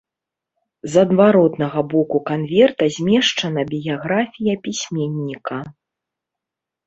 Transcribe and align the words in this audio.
З 0.91 1.01
адваротнага 1.07 1.79
боку 1.91 2.17
канверта 2.29 2.85
змешчана 2.95 3.65
біяграфія 3.73 4.53
пісьменніка. 4.69 5.59